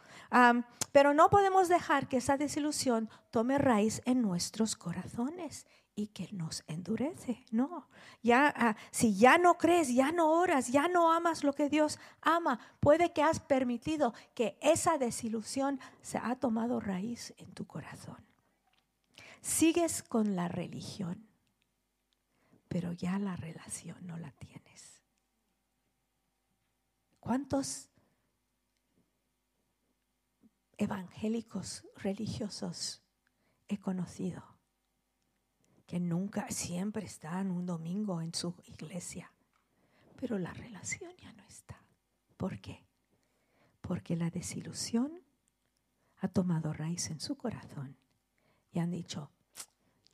[0.92, 6.64] pero no podemos dejar que esa desilusión tome raíz en nuestros corazones y que nos
[6.68, 7.44] endurece.
[7.52, 7.88] No,
[8.22, 12.00] ya ah, si ya no crees, ya no oras, ya no amas lo que Dios
[12.22, 18.18] ama, puede que has permitido que esa desilusión se ha tomado raíz en tu corazón.
[19.46, 21.30] Sigues con la religión,
[22.68, 25.04] pero ya la relación no la tienes.
[27.20, 27.92] ¿Cuántos
[30.78, 33.04] evangélicos religiosos
[33.68, 34.44] he conocido
[35.86, 39.32] que nunca, siempre están un domingo en su iglesia,
[40.16, 41.86] pero la relación ya no está?
[42.36, 42.84] ¿Por qué?
[43.82, 45.22] Porque la desilusión
[46.18, 47.96] ha tomado raíz en su corazón
[48.72, 49.32] y han dicho,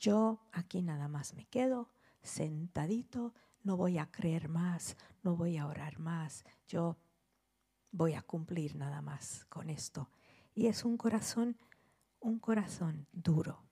[0.02, 1.88] yo aquí nada más me quedo
[2.24, 3.34] sentadito,
[3.64, 6.98] no voy a creer más, no voy a orar más, yo
[7.92, 10.10] voy a cumplir nada más con esto.
[10.56, 11.56] Y es un corazón,
[12.20, 13.64] un corazón duro.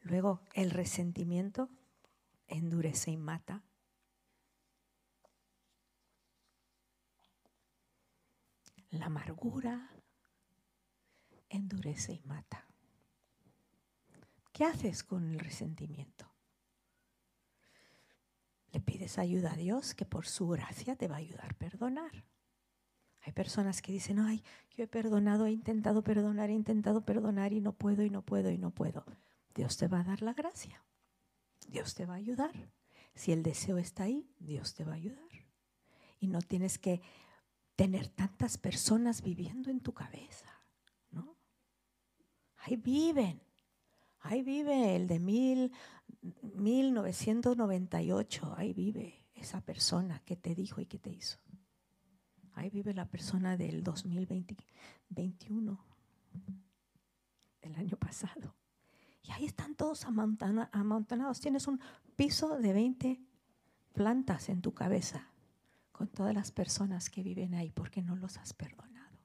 [0.00, 1.68] Luego el resentimiento
[2.48, 3.62] endurece y mata.
[8.90, 9.90] La amargura
[11.50, 12.71] endurece y mata.
[14.52, 16.30] ¿Qué haces con el resentimiento?
[18.72, 22.24] Le pides ayuda a Dios que por su gracia te va a ayudar a perdonar.
[23.20, 27.60] Hay personas que dicen, ay, yo he perdonado, he intentado perdonar, he intentado perdonar y
[27.60, 29.04] no puedo y no puedo y no puedo.
[29.54, 30.82] Dios te va a dar la gracia.
[31.68, 32.52] Dios te va a ayudar.
[33.14, 35.30] Si el deseo está ahí, Dios te va a ayudar.
[36.18, 37.00] Y no tienes que
[37.76, 40.48] tener tantas personas viviendo en tu cabeza,
[41.10, 41.36] ¿no?
[42.58, 43.40] Ahí viven.
[44.22, 45.72] Ahí vive el de mil,
[46.54, 51.38] 1998, ahí vive esa persona que te dijo y que te hizo.
[52.54, 55.84] Ahí vive la persona del 2021,
[57.62, 58.54] del año pasado.
[59.22, 61.40] Y ahí están todos amontonados.
[61.40, 61.80] Tienes un
[62.14, 63.20] piso de 20
[63.92, 65.28] plantas en tu cabeza
[65.90, 69.18] con todas las personas que viven ahí porque no los has perdonado.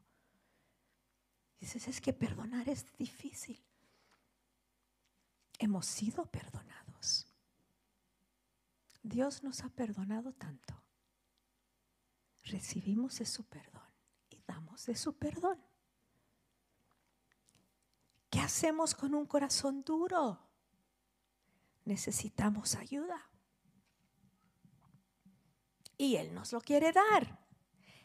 [1.60, 3.60] Dices, es que perdonar es difícil
[5.60, 7.28] hemos sido perdonados.
[9.04, 10.74] Dios nos ha perdonado tanto.
[12.44, 13.90] Recibimos de su perdón
[14.30, 15.62] y damos de su perdón.
[18.30, 20.40] ¿Qué hacemos con un corazón duro?
[21.86, 23.30] Necesitamos ayuda.
[25.98, 27.40] Y Él nos lo quiere dar.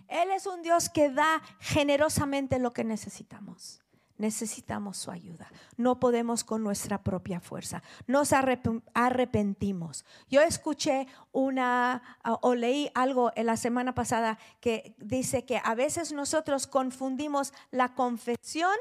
[0.08, 3.82] Él es un Dios que da generosamente lo que necesitamos
[4.18, 5.50] necesitamos su ayuda.
[5.76, 7.82] No podemos con nuestra propia fuerza.
[8.06, 10.04] Nos arrepentimos.
[10.28, 12.02] Yo escuché una
[12.40, 17.94] o leí algo en la semana pasada que dice que a veces nosotros confundimos la
[17.94, 18.76] confesión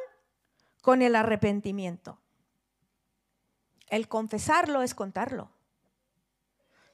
[0.81, 2.19] con el arrepentimiento.
[3.87, 5.51] El confesarlo es contarlo.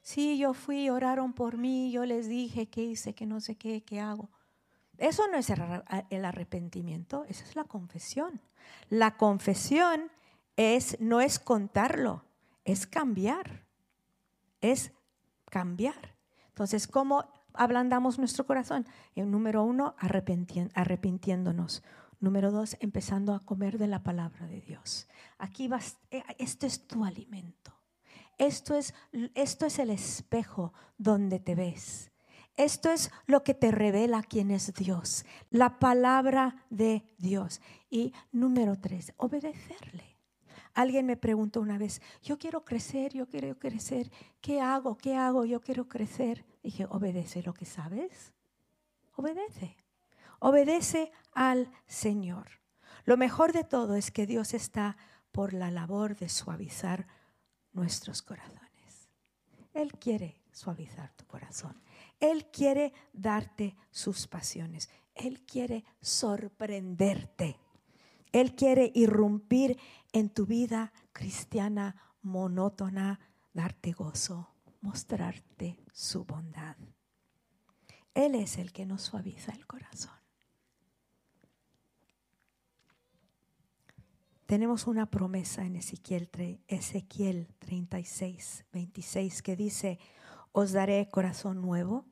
[0.02, 3.84] Sí, yo fui, oraron por mí, yo les dije que hice, que no sé qué,
[3.84, 4.30] qué hago.
[4.98, 5.52] Eso no es
[6.10, 8.42] el arrepentimiento, esa es la confesión.
[8.90, 10.12] La confesión
[10.56, 12.24] es, no es contarlo,
[12.66, 13.66] es cambiar.
[14.62, 14.92] Es
[15.50, 16.16] cambiar.
[16.50, 18.86] Entonces, ¿cómo ablandamos nuestro corazón?
[19.16, 21.84] En número uno, arrepintiéndonos.
[22.20, 25.08] Número dos, empezando a comer de la palabra de Dios.
[25.38, 27.74] Aquí vas, eh, esto es tu alimento.
[28.40, 28.94] esto es,
[29.36, 32.12] esto es el espejo donde te ves.
[32.58, 37.62] Esto es lo que te revela quién es Dios, la palabra de Dios.
[37.90, 40.18] Y número tres, obedecerle.
[40.74, 44.98] Alguien me preguntó una vez, yo quiero crecer, yo quiero crecer, ¿qué hago?
[44.98, 45.46] ¿Qué hago?
[45.46, 46.46] Yo quiero crecer.
[46.64, 48.34] Dije, obedece lo que sabes.
[49.16, 49.76] Obedece.
[50.40, 52.48] Obedece al Señor.
[53.06, 54.98] Lo mejor de todo es que Dios está
[55.32, 57.08] por la labor de suavizar
[57.72, 59.10] nuestros corazones.
[59.74, 61.80] Él quiere suavizar tu corazón.
[62.20, 64.90] Él quiere darte sus pasiones.
[65.16, 67.60] Él quiere sorprenderte.
[68.32, 69.78] Él quiere irrumpir
[70.12, 73.20] en tu vida cristiana monótona,
[73.54, 76.76] darte gozo, mostrarte su bondad.
[78.14, 80.18] Él es el que nos suaviza el corazón.
[84.48, 86.30] Tenemos una promesa en Ezequiel,
[86.68, 90.00] Ezequiel 36, 26 que dice,
[90.58, 92.04] os daré corazón nuevo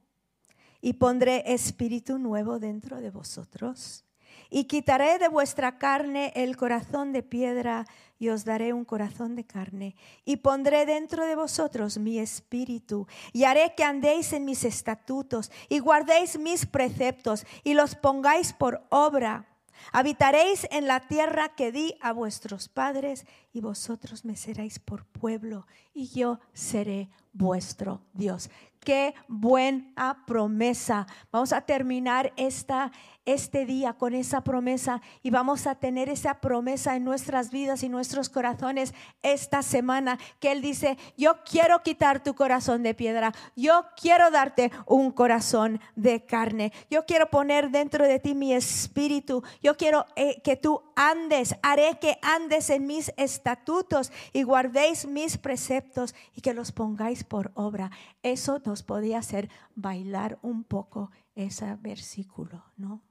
[0.80, 4.06] y pondré espíritu nuevo dentro de vosotros.
[4.52, 7.88] Y quitaré de vuestra carne el corazón de piedra
[8.20, 9.96] y os daré un corazón de carne.
[10.26, 15.80] Y pondré dentro de vosotros mi espíritu y haré que andéis en mis estatutos y
[15.80, 19.48] guardéis mis preceptos y los pongáis por obra.
[19.92, 25.68] Habitaréis en la tierra que di a vuestros padres y vosotros me seréis por pueblo
[25.94, 28.50] y yo seré vuestro Dios.
[28.80, 31.08] Qué buena promesa.
[31.32, 32.92] Vamos a terminar esta,
[33.26, 37.90] este día con esa promesa y vamos a tener esa promesa en nuestras vidas y
[37.90, 43.86] nuestros corazones esta semana que Él dice, yo quiero quitar tu corazón de piedra, yo
[44.00, 49.76] quiero darte un corazón de carne, yo quiero poner dentro de ti mi espíritu, yo
[49.78, 56.16] quiero eh, que tú andes, haré que andes en mis estatutos y guardéis mis preceptos
[56.34, 57.92] y que los pongáis por obra.
[58.24, 63.02] Eso nos podía hacer bailar un poco ese versículo, ¿no?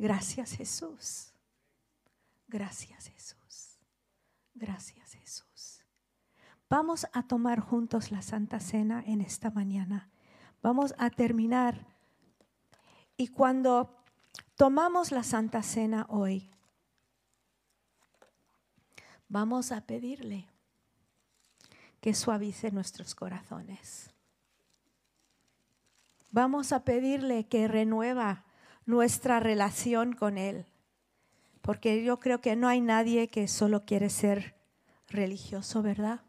[0.00, 1.34] Gracias Jesús.
[2.48, 3.78] Gracias Jesús.
[4.54, 5.84] Gracias Jesús.
[6.70, 10.08] Vamos a tomar juntos la Santa Cena en esta mañana.
[10.62, 11.86] Vamos a terminar.
[13.18, 14.02] Y cuando
[14.56, 16.50] tomamos la Santa Cena hoy,
[19.28, 20.48] vamos a pedirle
[22.00, 24.10] que suavice nuestros corazones.
[26.30, 28.46] Vamos a pedirle que renueva
[28.90, 30.66] nuestra relación con Él.
[31.62, 34.54] Porque yo creo que no hay nadie que solo quiere ser
[35.08, 36.20] religioso, ¿verdad?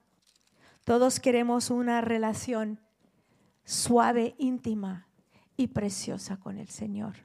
[0.84, 2.80] Todos queremos una relación
[3.66, 5.08] suave, íntima
[5.58, 7.16] y preciosa con el Señor.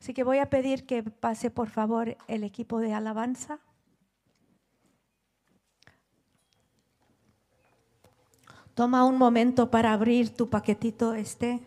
[0.00, 3.58] Así que voy a pedir que pase por favor el equipo de alabanza.
[8.74, 11.60] Toma un momento para abrir tu paquetito este.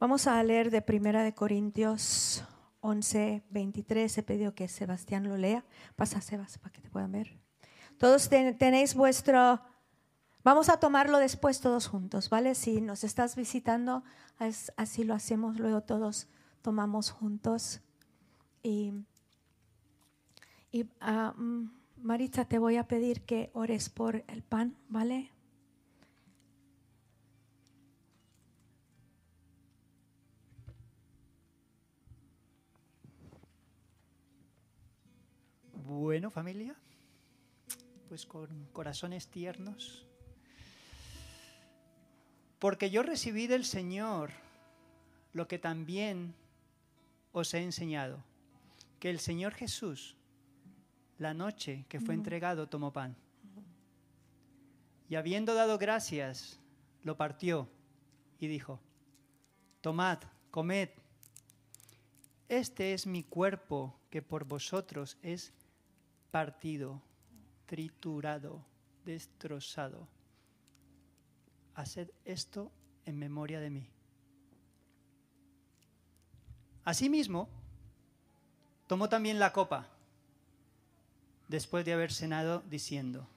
[0.00, 2.44] Vamos a leer de Primera de Corintios
[2.82, 4.18] 11, 23.
[4.18, 5.64] He pedido que Sebastián lo lea.
[5.96, 7.36] Pasa, Sebas, para que te puedan ver.
[7.98, 9.60] Todos tenéis vuestro...
[10.44, 12.54] Vamos a tomarlo después todos juntos, ¿vale?
[12.54, 14.04] Si nos estás visitando,
[14.76, 16.28] así lo hacemos, luego todos
[16.62, 17.80] tomamos juntos.
[18.62, 18.92] Y,
[20.70, 25.32] y uh, te voy a pedir que ores por el pan, ¿vale?
[35.98, 36.76] Bueno, familia,
[38.08, 40.06] pues con corazones tiernos.
[42.60, 44.30] Porque yo recibí del Señor
[45.32, 46.36] lo que también
[47.32, 48.22] os he enseñado,
[49.00, 50.14] que el Señor Jesús,
[51.18, 53.16] la noche que fue entregado, tomó pan.
[55.08, 56.60] Y habiendo dado gracias,
[57.02, 57.68] lo partió
[58.38, 58.78] y dijo,
[59.80, 60.20] tomad,
[60.52, 60.90] comed,
[62.48, 65.52] este es mi cuerpo que por vosotros es
[66.30, 67.02] partido,
[67.66, 68.64] triturado,
[69.04, 70.08] destrozado.
[71.74, 72.72] Haced esto
[73.04, 73.88] en memoria de mí.
[76.84, 77.48] Asimismo,
[78.86, 79.88] tomó también la copa
[81.48, 83.28] después de haber cenado diciendo,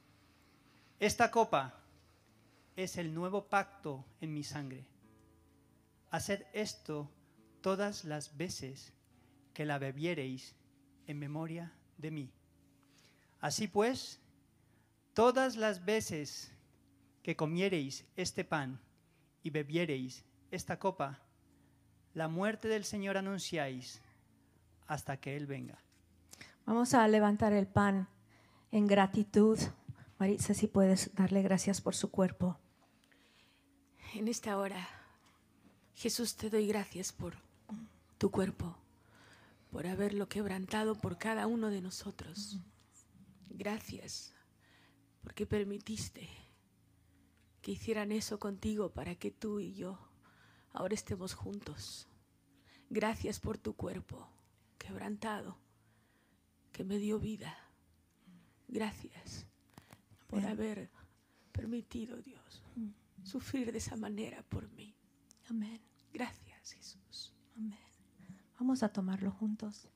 [1.00, 1.82] esta copa
[2.76, 4.86] es el nuevo pacto en mi sangre.
[6.12, 7.10] Haced esto
[7.62, 8.94] todas las veces
[9.54, 10.56] que la bebiereis
[11.08, 12.32] en memoria de mí.
[13.42, 14.20] Así pues,
[15.14, 16.52] todas las veces
[17.24, 18.80] que comiereis este pan
[19.42, 21.20] y bebiereis esta copa,
[22.14, 24.00] la muerte del Señor anunciáis
[24.86, 25.80] hasta que Él venga.
[26.66, 28.08] Vamos a levantar el pan
[28.72, 29.58] en gratitud.
[30.20, 32.60] Maritza, si puedes darle gracias por su cuerpo.
[34.14, 34.88] En esta hora,
[35.96, 37.36] Jesús, te doy gracias por
[38.20, 38.78] tu cuerpo,
[39.72, 42.60] por haberlo quebrantado por cada uno de nosotros.
[43.54, 44.34] Gracias
[45.22, 46.30] porque permitiste
[47.62, 50.00] que hicieran eso contigo para que tú y yo
[50.74, 52.08] ahora estemos juntos.
[52.90, 54.28] Gracias por tu cuerpo
[54.78, 55.58] quebrantado
[56.72, 57.56] que me dio vida.
[58.68, 59.46] Gracias
[60.28, 60.90] por haber
[61.52, 62.64] permitido, Dios,
[63.24, 64.96] sufrir de esa manera por mí.
[65.50, 65.82] Amén.
[66.14, 67.34] Gracias, Jesús.
[67.58, 67.78] Amén.
[68.58, 69.90] Vamos a tomarlo juntos.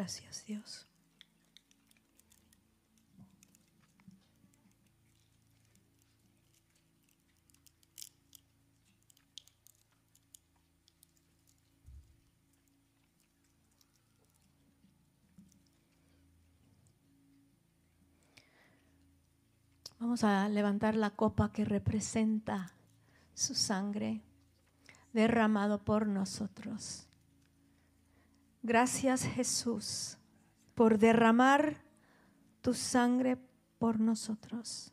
[0.00, 0.86] Gracias, Dios.
[19.98, 22.72] Vamos a levantar la copa que representa
[23.34, 24.22] su sangre
[25.12, 27.09] derramado por nosotros.
[28.62, 30.18] Gracias Jesús
[30.74, 31.82] por derramar
[32.60, 33.38] tu sangre
[33.78, 34.92] por nosotros.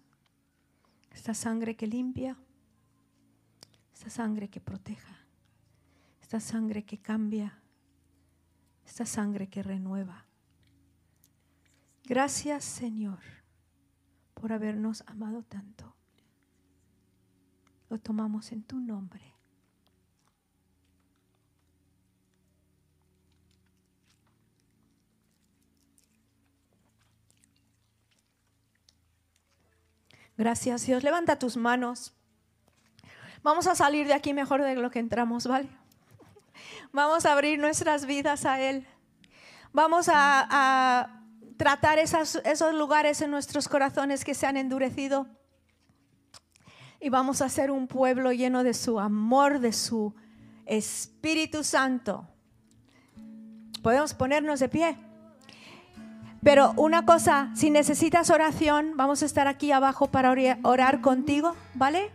[1.12, 2.38] Esta sangre que limpia,
[3.94, 5.18] esta sangre que proteja,
[6.22, 7.60] esta sangre que cambia,
[8.86, 10.26] esta sangre que renueva.
[12.06, 13.20] Gracias Señor
[14.34, 15.94] por habernos amado tanto.
[17.90, 19.37] Lo tomamos en tu nombre.
[30.38, 31.04] Gracias Dios.
[31.04, 32.14] Levanta tus manos.
[33.44, 35.70] Vamos a salir de aquí mejor de lo que entramos, ¿vale?
[36.92, 38.88] Vamos a abrir nuestras vidas a Él.
[39.74, 41.14] Vamos a,
[41.58, 45.28] tratar esos lugares en nuestros corazones que se han endurecido.
[47.00, 50.14] Y vamos a ser un pueblo lleno de su amor, de su
[50.66, 52.28] Espíritu Santo.
[53.82, 54.98] Podemos ponernos de pie.
[56.44, 60.34] Pero una cosa, si necesitas oración, vamos a estar aquí abajo para
[60.64, 62.12] orar contigo, ¿vale?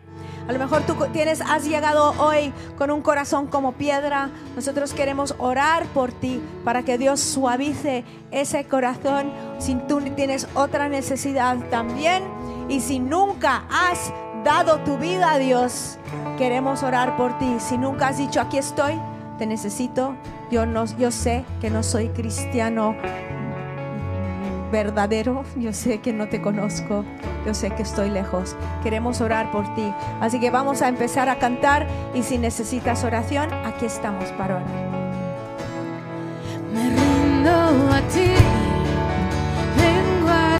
[0.48, 4.30] A lo mejor tú tienes, has llegado hoy con un corazón como piedra.
[4.56, 9.32] Nosotros queremos orar por ti para que Dios suavice ese corazón.
[9.58, 12.24] Si tú tienes otra necesidad también
[12.68, 14.12] y si nunca has
[14.44, 15.98] dado tu vida a Dios,
[16.38, 17.56] queremos orar por ti.
[17.60, 18.98] Si nunca has dicho aquí estoy,
[19.38, 20.16] te necesito.
[20.50, 22.96] Yo no, yo sé que no soy cristiano
[24.72, 27.04] verdadero, yo sé que no te conozco,
[27.46, 28.56] yo sé que estoy lejos.
[28.82, 29.92] Queremos orar por ti.
[30.20, 34.66] Así que vamos a empezar a cantar y si necesitas oración, aquí estamos para orar.
[36.74, 37.50] Me rindo
[37.92, 38.41] a ti.